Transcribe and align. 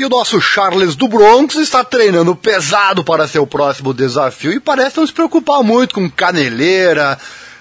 E 0.00 0.04
o 0.06 0.08
nosso 0.08 0.40
Charles 0.40 0.96
do 0.96 1.06
Bronx 1.06 1.56
está 1.56 1.84
treinando 1.84 2.34
pesado 2.34 3.04
para 3.04 3.28
seu 3.28 3.46
próximo 3.46 3.92
desafio 3.92 4.50
e 4.50 4.58
parece 4.58 4.96
não 4.96 5.06
se 5.06 5.12
preocupar 5.12 5.62
muito 5.62 5.94
com 5.94 6.10
caneleira, 6.10 7.18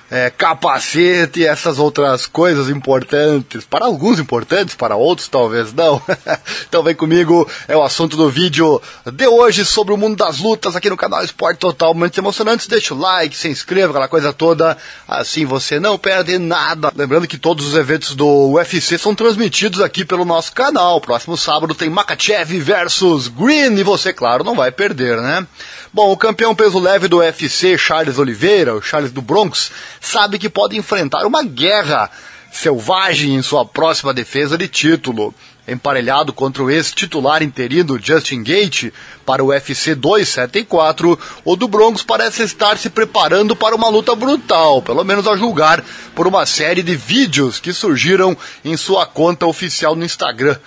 é, 0.09 0.29
capacete 0.29 1.41
e 1.41 1.45
essas 1.45 1.79
outras 1.79 2.25
coisas 2.25 2.69
importantes. 2.69 3.65
Para 3.65 3.85
alguns 3.85 4.19
importantes, 4.19 4.75
para 4.75 4.95
outros 4.95 5.27
talvez 5.27 5.73
não. 5.73 6.01
então 6.67 6.83
vem 6.83 6.95
comigo, 6.95 7.47
é 7.67 7.75
o 7.75 7.83
assunto 7.83 8.17
do 8.17 8.29
vídeo 8.29 8.81
de 9.11 9.27
hoje 9.27 9.63
sobre 9.63 9.93
o 9.93 9.97
mundo 9.97 10.17
das 10.17 10.39
lutas 10.39 10.75
aqui 10.75 10.89
no 10.89 10.97
canal 10.97 11.23
Esporte 11.23 11.59
Total. 11.59 11.93
Momentos 11.93 12.17
emocionantes, 12.17 12.67
deixa 12.67 12.93
o 12.93 12.97
like, 12.97 13.35
se 13.35 13.49
inscreva, 13.49 13.91
aquela 13.91 14.07
coisa 14.07 14.33
toda. 14.33 14.77
Assim 15.07 15.45
você 15.45 15.79
não 15.79 15.97
perde 15.97 16.37
nada. 16.37 16.91
Lembrando 16.95 17.27
que 17.27 17.37
todos 17.37 17.67
os 17.67 17.75
eventos 17.75 18.15
do 18.15 18.53
UFC 18.53 18.97
são 18.97 19.13
transmitidos 19.13 19.81
aqui 19.81 20.03
pelo 20.03 20.25
nosso 20.25 20.51
canal. 20.51 20.99
Próximo 21.01 21.37
sábado 21.37 21.75
tem 21.75 21.89
Makachev 21.89 22.59
versus 22.59 23.27
Green 23.27 23.77
e 23.77 23.83
você, 23.83 24.11
claro, 24.11 24.43
não 24.43 24.55
vai 24.55 24.71
perder, 24.71 25.17
né? 25.21 25.45
Bom, 25.91 26.11
o 26.11 26.17
campeão 26.17 26.53
peso 26.53 26.77
leve 26.77 27.07
do 27.07 27.17
UFC, 27.17 27.75
Charles 27.75 28.19
Oliveira, 28.19 28.75
o 28.75 28.81
Charles 28.81 29.11
do 29.11 29.23
Bronx, 29.23 29.71
sabe 29.99 30.39
que 30.39 30.49
pode 30.49 30.77
enfrentar 30.77 31.25
uma 31.25 31.43
guerra 31.43 32.09
selvagem 32.51 33.35
em 33.35 33.41
sua 33.41 33.65
próxima 33.65 34.13
defesa 34.13 34.57
de 34.57 34.67
título. 34.67 35.33
Emparelhado 35.67 36.33
contra 36.33 36.63
o 36.63 36.69
ex-titular 36.71 37.43
interino 37.43 37.99
Justin 38.01 38.41
Gate 38.41 38.91
para 39.23 39.43
o 39.43 39.49
UFC 39.49 39.93
274, 39.93 41.19
o 41.45 41.55
do 41.55 41.67
Bronx 41.67 42.01
parece 42.01 42.41
estar 42.41 42.75
se 42.77 42.89
preparando 42.89 43.55
para 43.55 43.75
uma 43.75 43.87
luta 43.87 44.15
brutal, 44.15 44.81
pelo 44.81 45.03
menos 45.03 45.27
a 45.27 45.35
julgar 45.35 45.83
por 46.15 46.25
uma 46.25 46.43
série 46.47 46.81
de 46.81 46.95
vídeos 46.95 47.59
que 47.59 47.71
surgiram 47.71 48.35
em 48.65 48.75
sua 48.75 49.05
conta 49.05 49.45
oficial 49.45 49.95
no 49.95 50.03
Instagram. 50.03 50.57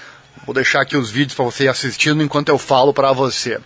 Vou 0.46 0.55
deixar 0.55 0.83
aqui 0.83 0.96
os 0.96 1.10
vídeos 1.10 1.34
para 1.34 1.44
você 1.44 1.64
ir 1.64 1.69
assistindo 1.69 2.22
enquanto 2.22 2.50
eu 2.50 2.58
falo 2.58 2.94
para 2.94 3.12
você. 3.12 3.58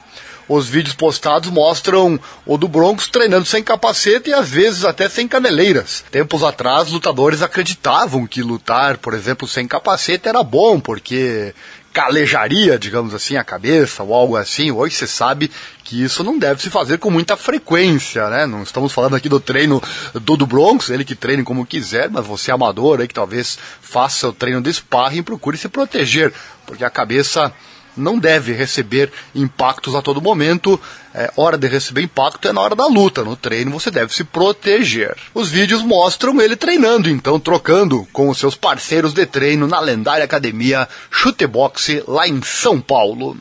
Os 0.48 0.68
vídeos 0.68 0.94
postados 0.94 1.50
mostram 1.50 2.20
o 2.44 2.56
do 2.56 2.68
Broncos 2.68 3.08
treinando 3.08 3.46
sem 3.46 3.62
capacete 3.62 4.30
e 4.30 4.34
às 4.34 4.48
vezes 4.48 4.84
até 4.84 5.08
sem 5.08 5.26
caneleiras. 5.26 6.04
Tempos 6.10 6.44
atrás, 6.44 6.90
lutadores 6.90 7.42
acreditavam 7.42 8.26
que 8.26 8.42
lutar, 8.42 8.96
por 8.98 9.12
exemplo, 9.12 9.48
sem 9.48 9.66
capacete 9.66 10.28
era 10.28 10.42
bom, 10.44 10.78
porque 10.78 11.52
calejaria, 11.96 12.78
digamos 12.78 13.14
assim, 13.14 13.36
a 13.36 13.42
cabeça 13.42 14.02
ou 14.02 14.14
algo 14.14 14.36
assim. 14.36 14.70
Hoje 14.70 14.94
você 14.94 15.06
sabe 15.06 15.50
que 15.82 16.02
isso 16.02 16.22
não 16.22 16.38
deve 16.38 16.60
se 16.60 16.68
fazer 16.68 16.98
com 16.98 17.10
muita 17.10 17.38
frequência, 17.38 18.28
né? 18.28 18.44
Não 18.44 18.62
estamos 18.62 18.92
falando 18.92 19.16
aqui 19.16 19.30
do 19.30 19.40
treino 19.40 19.82
do, 20.12 20.36
do 20.36 20.46
Bronx, 20.46 20.90
ele 20.90 21.06
que 21.06 21.14
treine 21.14 21.42
como 21.42 21.64
quiser, 21.64 22.10
mas 22.10 22.26
você 22.26 22.52
amador 22.52 23.00
aí 23.00 23.08
que 23.08 23.14
talvez 23.14 23.58
faça 23.80 24.28
o 24.28 24.32
treino 24.32 24.60
de 24.60 24.74
sparring, 24.74 25.22
procure 25.22 25.56
se 25.56 25.70
proteger, 25.70 26.34
porque 26.66 26.84
a 26.84 26.90
cabeça 26.90 27.50
não 27.96 28.18
deve 28.18 28.52
receber 28.52 29.10
impactos 29.34 29.94
a 29.94 30.02
todo 30.02 30.20
momento. 30.20 30.80
É, 31.14 31.32
hora 31.36 31.56
de 31.56 31.66
receber 31.66 32.02
impacto 32.02 32.46
é 32.46 32.52
na 32.52 32.60
hora 32.60 32.76
da 32.76 32.86
luta. 32.86 33.24
No 33.24 33.36
treino 33.36 33.70
você 33.70 33.90
deve 33.90 34.14
se 34.14 34.22
proteger. 34.22 35.16
Os 35.34 35.48
vídeos 35.50 35.82
mostram 35.82 36.40
ele 36.40 36.56
treinando, 36.56 37.08
então 37.08 37.40
trocando 37.40 38.06
com 38.12 38.28
os 38.28 38.38
seus 38.38 38.54
parceiros 38.54 39.12
de 39.12 39.24
treino 39.24 39.66
na 39.66 39.80
lendária 39.80 40.24
academia 40.24 40.88
Chuteboxe 41.10 42.02
lá 42.06 42.28
em 42.28 42.42
São 42.42 42.80
Paulo. 42.80 43.36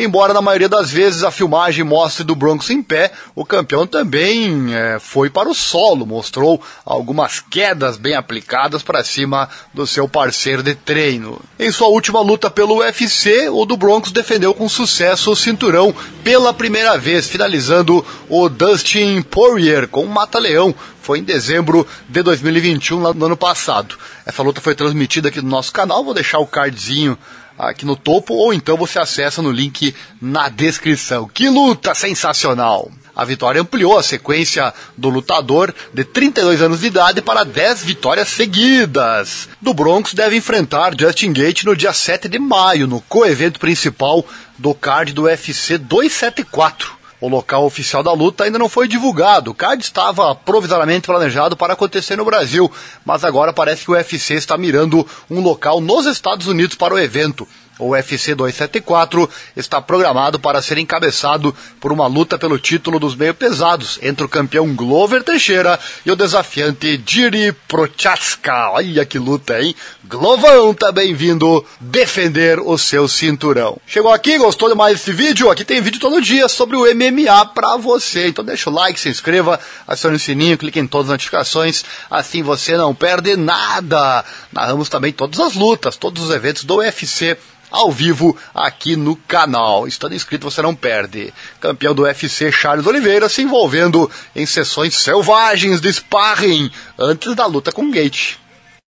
Embora 0.00 0.32
na 0.32 0.40
maioria 0.40 0.68
das 0.68 0.92
vezes 0.92 1.24
a 1.24 1.30
filmagem 1.32 1.82
mostre 1.82 2.22
do 2.22 2.36
Broncos 2.36 2.70
em 2.70 2.80
pé, 2.80 3.10
o 3.34 3.44
campeão 3.44 3.84
também 3.84 4.72
é, 4.72 5.00
foi 5.00 5.28
para 5.28 5.48
o 5.48 5.54
solo, 5.54 6.06
mostrou 6.06 6.62
algumas 6.86 7.40
quedas 7.40 7.96
bem 7.96 8.14
aplicadas 8.14 8.80
para 8.80 9.02
cima 9.02 9.48
do 9.74 9.88
seu 9.88 10.08
parceiro 10.08 10.62
de 10.62 10.76
treino. 10.76 11.40
Em 11.58 11.72
sua 11.72 11.88
última 11.88 12.20
luta 12.20 12.48
pelo 12.48 12.76
UFC, 12.76 13.48
o 13.48 13.64
do 13.64 13.76
Broncos 13.76 14.12
defendeu 14.12 14.54
com 14.54 14.68
sucesso 14.68 15.32
o 15.32 15.36
cinturão 15.36 15.92
pela 16.22 16.54
primeira 16.54 16.96
vez, 16.96 17.26
finalizando 17.26 18.06
o 18.28 18.48
Dustin 18.48 19.20
Poirier 19.20 19.88
com 19.88 20.04
um 20.04 20.08
mata-leão 20.08 20.72
foi 21.08 21.20
em 21.20 21.24
dezembro 21.24 21.86
de 22.06 22.22
2021, 22.22 23.00
lá 23.00 23.14
no 23.14 23.24
ano 23.24 23.36
passado. 23.36 23.96
Essa 24.26 24.42
luta 24.42 24.60
foi 24.60 24.74
transmitida 24.74 25.30
aqui 25.30 25.40
no 25.40 25.48
nosso 25.48 25.72
canal, 25.72 26.04
vou 26.04 26.12
deixar 26.12 26.38
o 26.38 26.46
cardzinho 26.46 27.16
aqui 27.58 27.86
no 27.86 27.96
topo, 27.96 28.34
ou 28.34 28.52
então 28.52 28.76
você 28.76 28.98
acessa 28.98 29.40
no 29.40 29.50
link 29.50 29.94
na 30.20 30.50
descrição. 30.50 31.26
Que 31.26 31.48
luta 31.48 31.94
sensacional! 31.94 32.92
A 33.16 33.24
vitória 33.24 33.58
ampliou 33.58 33.98
a 33.98 34.02
sequência 34.02 34.70
do 34.98 35.08
lutador 35.08 35.74
de 35.94 36.04
32 36.04 36.60
anos 36.60 36.80
de 36.80 36.88
idade 36.88 37.22
para 37.22 37.42
10 37.42 37.84
vitórias 37.84 38.28
seguidas. 38.28 39.48
Do 39.62 39.72
Bronx 39.72 40.12
deve 40.12 40.36
enfrentar 40.36 40.92
Justin 40.94 41.32
Gate 41.32 41.64
no 41.64 41.74
dia 41.74 41.94
7 41.94 42.28
de 42.28 42.38
maio, 42.38 42.86
no 42.86 43.00
co-evento 43.00 43.58
principal 43.58 44.22
do 44.58 44.74
card 44.74 45.14
do 45.14 45.22
UFC 45.22 45.78
274. 45.78 46.97
O 47.20 47.28
local 47.28 47.64
oficial 47.64 48.02
da 48.02 48.12
luta 48.12 48.44
ainda 48.44 48.58
não 48.58 48.68
foi 48.68 48.86
divulgado. 48.86 49.50
O 49.50 49.54
card 49.54 49.82
estava 49.82 50.34
provisoriamente 50.34 51.06
planejado 51.06 51.56
para 51.56 51.72
acontecer 51.72 52.14
no 52.16 52.24
Brasil, 52.24 52.70
mas 53.04 53.24
agora 53.24 53.52
parece 53.52 53.84
que 53.84 53.90
o 53.90 53.94
UFC 53.94 54.34
está 54.34 54.56
mirando 54.56 55.06
um 55.28 55.40
local 55.40 55.80
nos 55.80 56.06
Estados 56.06 56.46
Unidos 56.46 56.76
para 56.76 56.94
o 56.94 56.98
evento. 56.98 57.46
O 57.78 57.90
UFC 57.90 58.34
274 58.34 59.30
está 59.56 59.80
programado 59.80 60.38
para 60.38 60.60
ser 60.60 60.78
encabeçado 60.78 61.54
por 61.80 61.92
uma 61.92 62.06
luta 62.06 62.36
pelo 62.36 62.58
título 62.58 62.98
dos 62.98 63.14
meio 63.14 63.32
pesados 63.32 63.98
entre 64.02 64.24
o 64.24 64.28
campeão 64.28 64.74
Glover 64.74 65.22
Teixeira 65.22 65.78
e 66.04 66.10
o 66.10 66.16
desafiante 66.16 67.00
Jiri 67.06 67.52
Prochaska. 67.68 68.70
Olha 68.72 69.06
que 69.06 69.18
luta, 69.18 69.60
hein? 69.60 69.74
Glovão 70.04 70.74
tá 70.74 70.90
bem-vindo 70.90 71.64
defender 71.80 72.58
o 72.58 72.76
seu 72.76 73.06
cinturão. 73.06 73.78
Chegou 73.86 74.12
aqui, 74.12 74.38
gostou 74.38 74.68
de 74.68 74.74
mais 74.74 75.00
esse 75.00 75.12
vídeo? 75.12 75.50
Aqui 75.50 75.64
tem 75.64 75.80
vídeo 75.80 76.00
todo 76.00 76.20
dia 76.20 76.48
sobre 76.48 76.76
o 76.76 76.84
MMA 76.94 77.46
pra 77.54 77.76
você. 77.76 78.28
Então 78.28 78.44
deixa 78.44 78.70
o 78.70 78.72
like, 78.72 78.98
se 78.98 79.08
inscreva, 79.08 79.60
acione 79.86 80.16
o 80.16 80.20
sininho, 80.20 80.58
clique 80.58 80.80
em 80.80 80.86
todas 80.86 81.06
as 81.06 81.12
notificações, 81.12 81.84
assim 82.10 82.42
você 82.42 82.76
não 82.76 82.94
perde 82.94 83.36
nada. 83.36 84.24
Narramos 84.52 84.88
também 84.88 85.12
todas 85.12 85.38
as 85.38 85.54
lutas, 85.54 85.96
todos 85.96 86.24
os 86.24 86.30
eventos 86.30 86.64
do 86.64 86.76
UFC 86.76 87.36
ao 87.70 87.90
vivo 87.90 88.36
aqui 88.54 88.96
no 88.96 89.16
canal. 89.16 89.86
Estando 89.86 90.14
inscrito 90.14 90.50
você 90.50 90.62
não 90.62 90.74
perde. 90.74 91.32
Campeão 91.60 91.94
do 91.94 92.02
UFC 92.02 92.50
Charles 92.50 92.86
Oliveira 92.86 93.28
se 93.28 93.42
envolvendo 93.42 94.10
em 94.34 94.46
sessões 94.46 94.94
selvagens 94.94 95.80
de 95.80 95.92
sparring 95.92 96.70
antes 96.98 97.34
da 97.34 97.46
luta 97.46 97.72
com 97.72 97.90
Gate. 97.90 98.36